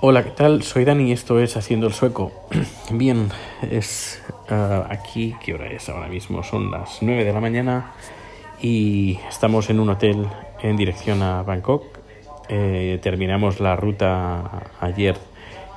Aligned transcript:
Hola, 0.00 0.22
¿qué 0.22 0.30
tal? 0.30 0.62
Soy 0.62 0.84
Dani 0.84 1.08
y 1.08 1.12
esto 1.12 1.40
es 1.40 1.56
Haciendo 1.56 1.88
el 1.88 1.92
Sueco. 1.92 2.30
Bien, 2.92 3.32
es 3.68 4.22
uh, 4.48 4.84
aquí, 4.88 5.34
¿qué 5.44 5.54
hora 5.54 5.66
es 5.66 5.88
ahora 5.88 6.06
mismo? 6.06 6.44
Son 6.44 6.70
las 6.70 6.98
9 7.00 7.24
de 7.24 7.32
la 7.32 7.40
mañana 7.40 7.94
y 8.62 9.18
estamos 9.28 9.70
en 9.70 9.80
un 9.80 9.90
hotel 9.90 10.28
en 10.62 10.76
dirección 10.76 11.20
a 11.20 11.42
Bangkok. 11.42 11.82
Eh, 12.48 13.00
terminamos 13.02 13.58
la 13.58 13.74
ruta 13.74 14.70
ayer, 14.80 15.16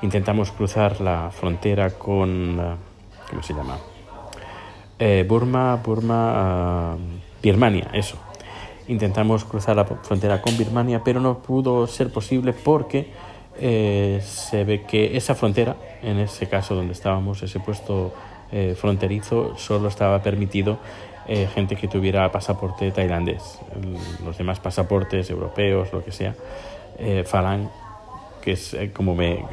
intentamos 0.04 0.51
cruzar 0.51 1.01
la 1.01 1.31
frontera 1.31 1.89
con, 1.89 2.59
uh, 2.59 2.75
¿cómo 3.27 3.41
se 3.41 3.55
llama? 3.55 3.79
Eh, 4.99 5.25
Burma, 5.27 5.77
Burma, 5.77 6.95
Birmania, 7.41 7.89
eso. 7.91 8.17
Intentamos 8.88 9.45
cruzar 9.45 9.75
la 9.75 9.85
frontera 9.85 10.43
con 10.43 10.55
Birmania, 10.59 11.01
pero 11.03 11.19
no 11.19 11.39
pudo 11.39 11.88
ser 11.88 12.13
posible 12.13 12.53
porque 12.53 13.30
eh, 13.59 14.21
se 14.23 14.63
ve 14.63 14.84
que 14.84 15.17
esa 15.17 15.35
frontera, 15.35 15.76
en 16.02 16.20
ese 16.20 16.48
caso 16.48 16.76
donde 16.76 16.94
estábamos, 16.94 17.44
ese 17.44 17.59
puesto 17.59 18.13
eh, 18.52 18.76
fronterizo, 18.77 19.57
solo 19.57 19.88
estaba 19.88 20.21
permitido 20.21 20.80
eh, 21.27 21.48
gente 21.53 21.76
que 21.76 21.88
tuviera 21.88 22.31
pasaporte 22.31 22.91
tailandés. 22.91 23.59
Los 24.26 24.38
demás 24.38 24.59
pasaportes 24.59 25.29
europeos, 25.29 25.93
lo 25.93 26.03
que 26.03 26.12
sea, 26.12 26.35
eh, 26.98 27.23
Falang, 27.26 27.70
que 28.41 28.53
es 28.53 28.76
como, 28.93 29.16
me, 29.16 29.45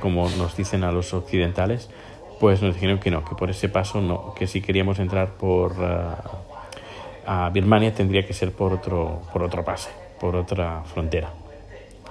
como 0.00 0.28
nos 0.30 0.56
dicen 0.56 0.84
a 0.84 0.92
los 0.92 1.12
occidentales, 1.12 1.90
pues 2.38 2.62
nos 2.62 2.74
dijeron 2.74 2.98
que 2.98 3.10
no, 3.10 3.24
que 3.24 3.34
por 3.34 3.50
ese 3.50 3.68
paso 3.68 4.00
no, 4.00 4.34
que 4.34 4.46
si 4.46 4.60
queríamos 4.60 4.98
entrar 4.98 5.32
por 5.32 5.72
uh, 5.72 6.14
a 7.26 7.50
Birmania 7.50 7.92
tendría 7.92 8.26
que 8.26 8.34
ser 8.34 8.52
por 8.52 8.72
otro, 8.72 9.22
por 9.32 9.42
otro 9.42 9.64
pase, 9.64 9.90
por 10.20 10.36
otra 10.36 10.82
frontera 10.84 11.30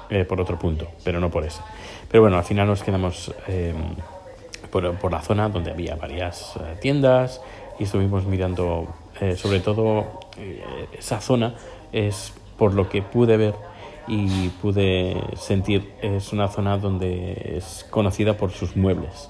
eh, 0.09 0.25
por 0.25 0.39
otro 0.41 0.57
punto, 0.57 0.87
pero 1.03 1.19
no 1.19 1.29
por 1.29 1.43
ese. 1.45 1.61
Pero 2.09 2.21
bueno, 2.21 2.37
al 2.37 2.43
final 2.43 2.67
nos 2.67 2.83
quedamos 2.83 3.33
eh, 3.47 3.73
por, 4.99 5.11
la 5.11 5.21
zona 5.21 5.49
donde 5.49 5.71
había 5.71 5.95
varias 5.95 6.55
eh, 6.57 6.75
tiendas 6.81 7.41
y 7.79 7.83
estuvimos 7.83 8.25
mirando, 8.25 8.87
eh, 9.21 9.35
sobre 9.35 9.59
todo 9.59 10.19
eh, 10.37 10.63
esa 10.97 11.21
zona 11.21 11.55
es 11.91 12.33
por 12.57 12.73
lo 12.73 12.89
que 12.89 13.01
pude 13.01 13.37
ver 13.37 13.53
y 14.07 14.49
pude 14.61 15.15
sentir, 15.35 15.93
es 16.01 16.31
una 16.31 16.47
zona 16.47 16.77
donde 16.77 17.55
es 17.57 17.85
conocida 17.89 18.37
por 18.37 18.51
sus 18.51 18.75
muebles. 18.75 19.29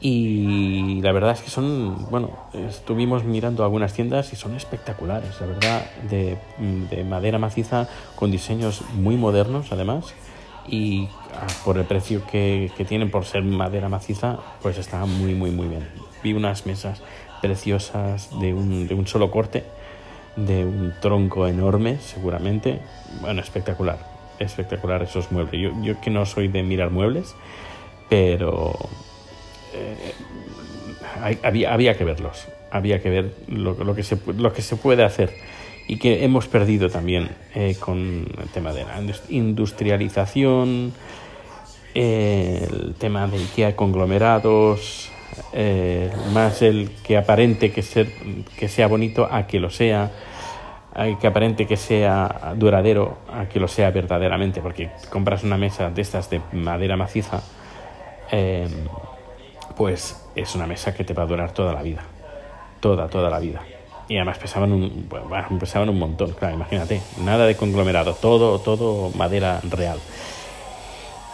Y 0.00 1.00
la 1.02 1.10
verdad 1.10 1.32
es 1.32 1.40
que 1.40 1.50
son, 1.50 2.08
bueno, 2.10 2.30
estuvimos 2.52 3.24
mirando 3.24 3.64
algunas 3.64 3.94
tiendas 3.94 4.32
y 4.32 4.36
son 4.36 4.54
espectaculares, 4.54 5.40
la 5.40 5.46
verdad, 5.46 5.90
de, 6.08 6.38
de 6.90 7.04
madera 7.04 7.38
maciza 7.38 7.88
con 8.14 8.30
diseños 8.30 8.82
muy 8.94 9.16
modernos 9.16 9.72
además 9.72 10.14
y 10.68 11.08
ah, 11.34 11.46
por 11.64 11.78
el 11.78 11.84
precio 11.84 12.22
que, 12.30 12.70
que, 12.76 12.84
tienen 12.84 13.10
por 13.10 13.24
ser 13.24 13.42
madera 13.42 13.88
maciza, 13.88 14.38
pues 14.62 14.78
está 14.78 15.04
muy, 15.04 15.34
muy, 15.34 15.50
muy 15.50 15.66
bien. 15.66 15.88
Vi 16.22 16.32
unas 16.32 16.66
mesas 16.66 17.02
preciosas 17.40 18.30
de 18.40 18.54
un, 18.54 18.86
de 18.86 18.94
un 18.94 19.06
solo 19.06 19.30
corte, 19.30 19.64
de 20.36 20.64
un 20.64 20.94
tronco 21.00 21.46
enorme, 21.46 21.98
seguramente. 21.98 22.80
Bueno, 23.20 23.40
espectacular, 23.40 23.98
espectacular 24.38 25.02
esos 25.02 25.32
muebles. 25.32 25.60
Yo, 25.60 25.82
yo 25.82 26.00
que 26.00 26.10
no 26.10 26.26
soy 26.26 26.48
de 26.48 26.62
mirar 26.62 26.90
muebles, 26.90 27.34
pero 28.08 28.76
eh, 29.78 31.38
había, 31.42 31.96
que 31.96 32.04
verlos, 32.04 32.48
había 32.70 33.00
que 33.02 33.10
ver 33.10 33.34
lo, 33.48 33.94
que 33.94 34.02
se, 34.02 34.18
lo 34.36 34.52
que 34.52 34.62
se 34.62 34.76
puede 34.76 35.04
hacer 35.04 35.32
y 35.86 35.96
que 35.96 36.24
hemos 36.24 36.48
perdido 36.48 36.90
también 36.90 37.30
eh, 37.54 37.76
con 37.80 38.26
el 38.40 38.48
tema 38.52 38.72
de 38.72 38.84
la 38.84 39.00
industrialización, 39.30 40.92
eh, 41.94 42.68
el 42.70 42.94
tema 42.94 43.26
de 43.26 43.38
IKEA 43.38 43.74
conglomerados, 43.74 45.10
eh, 45.52 46.10
más 46.32 46.62
el 46.62 46.90
que 47.02 47.16
aparente 47.16 47.72
que, 47.72 47.82
ser, 47.82 48.12
que 48.58 48.68
sea 48.68 48.86
bonito 48.86 49.26
a 49.30 49.46
que 49.46 49.60
lo 49.60 49.70
sea, 49.70 50.10
que 51.20 51.26
aparente 51.28 51.64
que 51.64 51.76
sea 51.76 52.54
duradero 52.56 53.18
a 53.32 53.48
que 53.48 53.60
lo 53.60 53.68
sea 53.68 53.90
verdaderamente, 53.92 54.60
porque 54.60 54.90
compras 55.10 55.44
una 55.44 55.56
mesa 55.56 55.90
de 55.90 56.02
estas 56.02 56.28
de 56.28 56.40
madera 56.52 56.96
maciza, 56.96 57.40
eh, 58.30 58.68
pues 59.78 60.20
es 60.34 60.54
una 60.54 60.66
mesa 60.66 60.92
que 60.92 61.04
te 61.04 61.14
va 61.14 61.22
a 61.22 61.26
durar 61.26 61.52
toda 61.52 61.72
la 61.72 61.82
vida. 61.82 62.02
Toda, 62.80 63.08
toda 63.08 63.30
la 63.30 63.38
vida. 63.38 63.62
Y 64.08 64.16
además 64.16 64.38
pesaban 64.38 64.72
un, 64.72 65.08
pesaban 65.60 65.88
un 65.88 65.98
montón, 65.98 66.32
claro, 66.32 66.54
imagínate. 66.54 67.00
Nada 67.24 67.46
de 67.46 67.56
conglomerado, 67.56 68.14
todo, 68.14 68.58
todo 68.58 69.10
madera 69.16 69.60
real. 69.62 69.98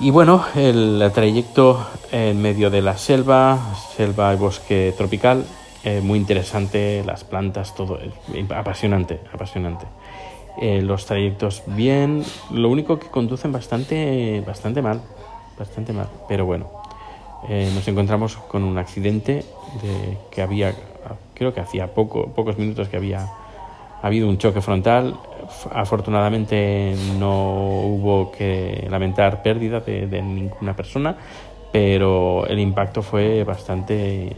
Y 0.00 0.10
bueno, 0.10 0.44
el, 0.54 1.00
el 1.00 1.12
trayecto 1.12 1.86
en 2.12 2.40
medio 2.42 2.68
de 2.68 2.82
la 2.82 2.96
selva, 2.96 3.74
selva 3.96 4.34
y 4.34 4.36
bosque 4.36 4.92
tropical, 4.96 5.44
eh, 5.84 6.00
muy 6.02 6.18
interesante, 6.18 7.02
las 7.04 7.24
plantas, 7.24 7.74
todo, 7.74 7.98
eh, 8.00 8.46
apasionante, 8.56 9.20
apasionante. 9.32 9.84
Eh, 10.60 10.80
los 10.80 11.04
trayectos 11.04 11.62
bien, 11.66 12.24
lo 12.50 12.70
único 12.70 12.98
que 12.98 13.08
conducen 13.08 13.52
bastante, 13.52 14.42
bastante 14.46 14.80
mal, 14.80 15.02
bastante 15.58 15.92
mal, 15.92 16.08
pero 16.26 16.46
bueno, 16.46 16.70
eh, 17.48 17.70
nos 17.74 17.86
encontramos 17.88 18.36
con 18.36 18.64
un 18.64 18.78
accidente 18.78 19.44
de 19.82 20.18
que 20.30 20.42
había, 20.42 20.74
creo 21.34 21.52
que 21.52 21.60
hacía 21.60 21.88
poco, 21.88 22.28
pocos 22.28 22.56
minutos 22.56 22.88
que 22.88 22.96
había 22.96 23.28
habido 24.02 24.28
un 24.28 24.38
choque 24.38 24.60
frontal. 24.60 25.16
Afortunadamente 25.72 26.94
no 27.18 27.80
hubo 27.80 28.32
que 28.32 28.86
lamentar 28.90 29.42
pérdida 29.42 29.80
de, 29.80 30.22
ninguna 30.22 30.74
persona, 30.74 31.16
pero 31.72 32.46
el 32.46 32.58
impacto 32.58 33.02
fue 33.02 33.44
bastante, 33.44 34.34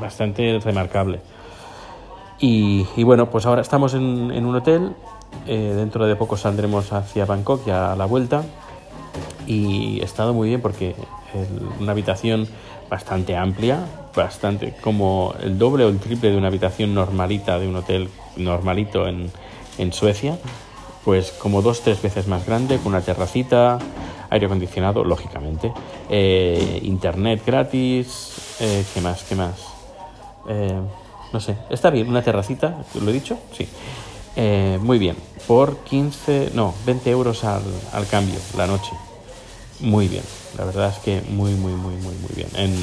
bastante 0.00 0.58
remarcable. 0.58 1.20
Y, 2.38 2.84
bueno, 3.02 3.30
pues 3.30 3.46
ahora 3.46 3.62
estamos 3.62 3.94
en, 3.94 4.30
en 4.30 4.44
un 4.44 4.56
hotel. 4.56 4.92
Eh, 5.46 5.74
dentro 5.76 6.06
de 6.06 6.16
poco 6.16 6.36
saldremos 6.36 6.92
hacia 6.92 7.24
Bangkok 7.24 7.64
ya 7.66 7.92
a 7.92 7.96
la 7.96 8.04
vuelta. 8.04 8.42
Y 9.46 10.00
he 10.00 10.04
estado 10.04 10.34
muy 10.34 10.48
bien 10.48 10.60
porque 10.60 10.94
una 11.80 11.92
habitación 11.92 12.48
bastante 12.88 13.36
amplia, 13.36 13.84
bastante 14.14 14.74
como 14.80 15.34
el 15.42 15.58
doble 15.58 15.84
o 15.84 15.88
el 15.88 15.98
triple 15.98 16.30
de 16.30 16.36
una 16.36 16.48
habitación 16.48 16.94
normalita 16.94 17.58
de 17.58 17.68
un 17.68 17.76
hotel 17.76 18.08
normalito 18.36 19.06
en, 19.08 19.30
en 19.78 19.92
Suecia, 19.92 20.38
pues 21.04 21.32
como 21.32 21.62
dos, 21.62 21.82
tres 21.82 22.02
veces 22.02 22.26
más 22.26 22.46
grande, 22.46 22.78
con 22.78 22.88
una 22.88 23.00
terracita, 23.00 23.78
aire 24.30 24.46
acondicionado, 24.46 25.04
lógicamente, 25.04 25.72
eh, 26.10 26.80
internet 26.82 27.42
gratis, 27.46 28.56
eh, 28.60 28.84
¿qué 28.92 29.00
más? 29.00 29.22
¿Qué 29.24 29.34
más? 29.34 29.54
Eh, 30.48 30.80
no 31.32 31.40
sé, 31.40 31.56
está 31.70 31.90
bien, 31.90 32.08
una 32.08 32.22
terracita, 32.22 32.78
¿lo 33.00 33.10
he 33.10 33.12
dicho? 33.12 33.38
Sí. 33.56 33.68
Eh, 34.36 34.78
muy 34.82 34.98
bien, 34.98 35.16
por 35.46 35.78
15, 35.78 36.50
no, 36.54 36.74
20 36.84 37.10
euros 37.10 37.44
al 37.44 37.62
cambio 38.10 38.38
la 38.56 38.66
noche. 38.66 38.90
Muy 39.80 40.08
bien, 40.08 40.22
la 40.56 40.64
verdad 40.64 40.88
es 40.88 40.98
que 40.98 41.22
muy, 41.30 41.52
muy, 41.52 41.72
muy, 41.72 41.94
muy, 41.96 42.14
muy 42.14 42.30
bien. 42.34 42.48
En, 42.56 42.74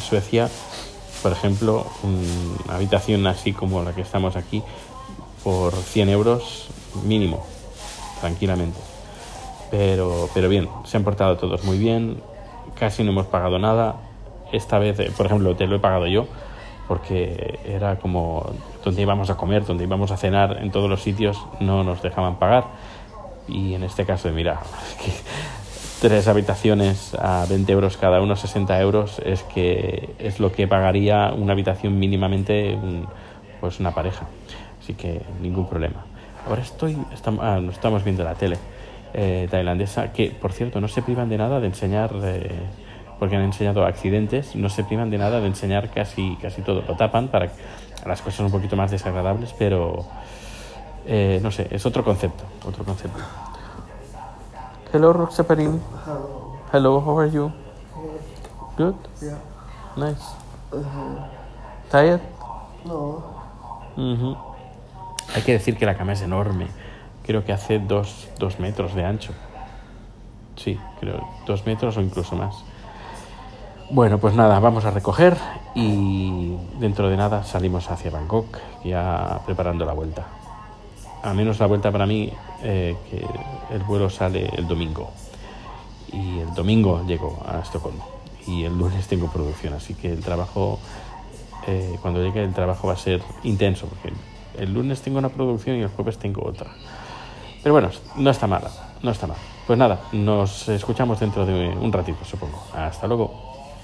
Suecia, 0.00 0.48
por 1.22 1.32
ejemplo, 1.32 1.86
una 2.02 2.74
habitación 2.74 3.26
así 3.26 3.52
como 3.52 3.82
la 3.82 3.94
que 3.94 4.02
estamos 4.02 4.36
aquí, 4.36 4.62
por 5.42 5.72
100 5.72 6.08
euros 6.10 6.68
mínimo, 7.04 7.44
tranquilamente. 8.20 8.78
Pero, 9.70 10.28
pero 10.34 10.48
bien, 10.48 10.68
se 10.84 10.96
han 10.96 11.04
portado 11.04 11.36
todos 11.36 11.64
muy 11.64 11.78
bien, 11.78 12.20
casi 12.78 13.02
no 13.04 13.12
hemos 13.12 13.26
pagado 13.26 13.58
nada. 13.58 13.96
Esta 14.52 14.78
vez, 14.78 14.98
eh, 14.98 15.10
por 15.16 15.26
ejemplo, 15.26 15.56
te 15.56 15.66
lo 15.66 15.76
he 15.76 15.78
pagado 15.78 16.06
yo, 16.06 16.26
porque 16.88 17.60
era 17.64 17.98
como 17.98 18.52
donde 18.84 19.00
íbamos 19.00 19.30
a 19.30 19.36
comer, 19.36 19.64
donde 19.64 19.84
íbamos 19.84 20.10
a 20.10 20.16
cenar, 20.18 20.58
en 20.60 20.70
todos 20.70 20.90
los 20.90 21.00
sitios 21.02 21.38
no 21.60 21.84
nos 21.84 22.02
dejaban 22.02 22.38
pagar. 22.38 22.64
Y 23.48 23.74
en 23.74 23.84
este 23.84 24.04
caso, 24.04 24.28
mira, 24.30 24.60
tres 26.02 26.26
habitaciones 26.26 27.14
a 27.14 27.46
20 27.48 27.70
euros 27.72 27.96
cada 27.96 28.20
uno, 28.20 28.34
60 28.34 28.80
euros, 28.80 29.20
es 29.24 29.44
que 29.44 30.16
es 30.18 30.40
lo 30.40 30.50
que 30.50 30.66
pagaría 30.66 31.32
una 31.32 31.52
habitación 31.52 31.96
mínimamente 31.96 32.74
un, 32.74 33.06
pues 33.60 33.78
una 33.78 33.92
pareja. 33.92 34.26
Así 34.80 34.94
que 34.94 35.22
ningún 35.40 35.68
problema. 35.68 36.04
Ahora 36.48 36.62
estoy, 36.62 36.98
estamos, 37.14 37.44
ah, 37.44 37.60
estamos 37.70 38.02
viendo 38.02 38.24
la 38.24 38.34
tele 38.34 38.58
eh, 39.14 39.46
tailandesa, 39.48 40.12
que 40.12 40.30
por 40.30 40.52
cierto 40.52 40.80
no 40.80 40.88
se 40.88 41.02
privan 41.02 41.28
de 41.28 41.38
nada 41.38 41.60
de 41.60 41.68
enseñar, 41.68 42.10
eh, 42.24 42.50
porque 43.20 43.36
han 43.36 43.42
enseñado 43.42 43.86
accidentes, 43.86 44.56
no 44.56 44.70
se 44.70 44.82
privan 44.82 45.08
de 45.08 45.18
nada 45.18 45.40
de 45.40 45.46
enseñar 45.46 45.90
casi, 45.90 46.36
casi 46.42 46.62
todo. 46.62 46.82
Lo 46.82 46.96
tapan 46.96 47.28
para 47.28 47.52
las 48.04 48.22
cosas 48.22 48.40
un 48.40 48.50
poquito 48.50 48.74
más 48.74 48.90
desagradables, 48.90 49.54
pero 49.56 50.04
eh, 51.06 51.38
no 51.40 51.52
sé, 51.52 51.68
es 51.70 51.86
otro 51.86 52.02
concepto, 52.02 52.42
otro 52.66 52.84
concepto. 52.84 53.20
Hello, 54.92 55.12
Roxaparin. 55.12 55.80
Hello. 56.04 56.58
Hello, 56.70 57.00
how 57.00 57.18
are 57.18 57.30
you? 57.30 57.50
Good. 57.96 58.20
Good? 58.76 58.96
Yeah. 59.22 59.38
Nice. 59.96 60.22
Uh, 60.70 60.84
Tired? 61.90 62.20
no. 62.84 63.24
Uh 63.96 64.16
-huh. 64.16 64.36
Hay 65.34 65.42
que 65.42 65.52
decir 65.52 65.78
que 65.78 65.86
la 65.86 65.96
cama 65.96 66.12
es 66.12 66.20
enorme. 66.20 66.66
Creo 67.24 67.42
que 67.42 67.52
hace 67.54 67.78
dos, 67.78 68.28
dos 68.38 68.58
metros 68.58 68.94
de 68.94 69.04
ancho. 69.04 69.32
sí, 70.56 70.78
creo, 71.00 71.26
dos 71.46 71.64
metros 71.64 71.96
o 71.96 72.00
incluso 72.02 72.36
más. 72.36 72.54
Bueno, 73.90 74.18
pues 74.18 74.34
nada, 74.34 74.60
vamos 74.60 74.84
a 74.84 74.90
recoger 74.90 75.36
y 75.74 76.54
dentro 76.78 77.08
de 77.08 77.16
nada 77.16 77.44
salimos 77.44 77.90
hacia 77.90 78.10
Bangkok, 78.10 78.58
ya 78.84 79.40
preparando 79.46 79.84
la 79.86 79.94
vuelta. 79.94 80.26
A 81.22 81.34
menos 81.34 81.60
la 81.60 81.66
vuelta 81.66 81.92
para 81.92 82.06
mí, 82.06 82.32
eh, 82.62 82.96
que 83.08 83.24
el 83.74 83.82
vuelo 83.84 84.10
sale 84.10 84.50
el 84.56 84.66
domingo. 84.66 85.10
Y 86.12 86.40
el 86.40 86.52
domingo 86.54 87.04
llego 87.06 87.42
a 87.46 87.60
Estocolmo. 87.60 88.06
Y 88.46 88.64
el 88.64 88.76
lunes 88.76 89.06
tengo 89.06 89.28
producción, 89.28 89.74
así 89.74 89.94
que 89.94 90.12
el 90.12 90.20
trabajo, 90.20 90.80
eh, 91.66 91.96
cuando 92.02 92.20
llegue 92.22 92.42
el 92.42 92.52
trabajo 92.52 92.88
va 92.88 92.94
a 92.94 92.96
ser 92.96 93.22
intenso, 93.44 93.86
porque 93.86 94.12
el 94.58 94.74
lunes 94.74 95.00
tengo 95.00 95.18
una 95.18 95.28
producción 95.28 95.76
y 95.76 95.82
el 95.82 95.88
jueves 95.88 96.18
tengo 96.18 96.44
otra. 96.44 96.70
Pero 97.62 97.72
bueno, 97.72 97.90
no 98.16 98.30
está 98.30 98.48
mal, 98.48 98.64
no 99.02 99.10
está 99.12 99.28
mal. 99.28 99.36
Pues 99.66 99.78
nada, 99.78 100.00
nos 100.10 100.68
escuchamos 100.68 101.20
dentro 101.20 101.46
de 101.46 101.68
un 101.68 101.92
ratito, 101.92 102.24
supongo. 102.24 102.60
Hasta 102.74 103.06
luego. 103.06 103.51